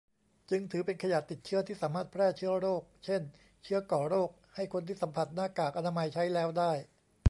[0.49, 3.21] จึงถือเป็นขยะติดเชื้อที่สามารถแพร่เชื้อโรค เช่น
[3.63, 6.71] เชื้อก่อโรค ให้คนที่สัมผัสหน้ากากอนามัยใช้แล้วได้